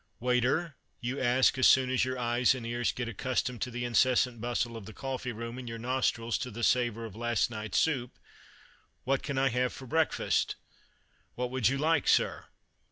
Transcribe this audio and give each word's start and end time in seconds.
"Waiter," 0.19 0.77
you 0.99 1.19
ask, 1.19 1.59
as 1.59 1.67
soon 1.67 1.91
as 1.91 2.03
your 2.03 2.17
eyes 2.17 2.55
and 2.55 2.65
ears 2.65 2.91
get 2.91 3.07
accustomed 3.07 3.61
to 3.61 3.69
the 3.69 3.85
incessant 3.85 4.41
bustle 4.41 4.75
of 4.75 4.87
the 4.87 4.93
coffee 4.95 5.31
room, 5.31 5.59
and 5.59 5.69
your 5.69 5.77
nostrils 5.77 6.39
to 6.39 6.49
the 6.49 6.63
savour 6.63 7.05
of 7.05 7.15
last 7.15 7.51
night's 7.51 7.77
soup, 7.77 8.17
"what 9.03 9.21
can 9.21 9.37
I 9.37 9.49
have 9.49 9.71
for 9.71 9.85
breakfast?" 9.85 10.55
"What 11.35 11.51
would 11.51 11.69
you 11.69 11.77
like, 11.77 12.07
sir?" 12.07 12.45